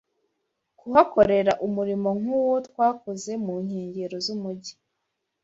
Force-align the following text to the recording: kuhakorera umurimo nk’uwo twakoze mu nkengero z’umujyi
kuhakorera 0.79 1.51
umurimo 1.67 2.09
nk’uwo 2.19 2.55
twakoze 2.67 3.31
mu 3.45 3.53
nkengero 3.63 4.17
z’umujyi 4.25 4.73